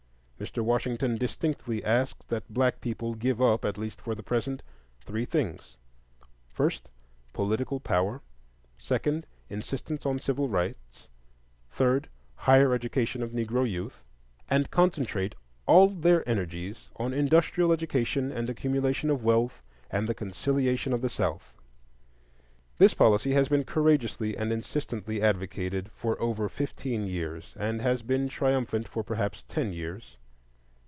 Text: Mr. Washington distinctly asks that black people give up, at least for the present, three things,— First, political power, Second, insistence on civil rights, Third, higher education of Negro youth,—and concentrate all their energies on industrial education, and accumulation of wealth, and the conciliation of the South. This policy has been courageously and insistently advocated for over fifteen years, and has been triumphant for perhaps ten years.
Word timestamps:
Mr. 0.41 0.63
Washington 0.63 1.17
distinctly 1.19 1.83
asks 1.85 2.25
that 2.25 2.51
black 2.51 2.81
people 2.81 3.13
give 3.13 3.39
up, 3.39 3.63
at 3.63 3.77
least 3.77 4.01
for 4.01 4.15
the 4.15 4.23
present, 4.23 4.63
three 4.99 5.23
things,— 5.23 5.77
First, 6.49 6.89
political 7.31 7.79
power, 7.79 8.21
Second, 8.79 9.27
insistence 9.51 10.03
on 10.03 10.17
civil 10.17 10.49
rights, 10.49 11.07
Third, 11.69 12.09
higher 12.37 12.73
education 12.73 13.21
of 13.21 13.33
Negro 13.33 13.69
youth,—and 13.69 14.71
concentrate 14.71 15.35
all 15.67 15.89
their 15.89 16.27
energies 16.27 16.89
on 16.95 17.13
industrial 17.13 17.71
education, 17.71 18.31
and 18.31 18.49
accumulation 18.49 19.11
of 19.11 19.23
wealth, 19.23 19.61
and 19.91 20.09
the 20.09 20.15
conciliation 20.15 20.91
of 20.91 21.03
the 21.03 21.07
South. 21.11 21.53
This 22.79 22.95
policy 22.95 23.33
has 23.33 23.47
been 23.47 23.63
courageously 23.63 24.35
and 24.35 24.51
insistently 24.51 25.21
advocated 25.21 25.91
for 25.91 26.19
over 26.19 26.49
fifteen 26.49 27.05
years, 27.05 27.53
and 27.59 27.79
has 27.83 28.01
been 28.01 28.27
triumphant 28.27 28.87
for 28.87 29.03
perhaps 29.03 29.43
ten 29.47 29.71
years. 29.71 30.17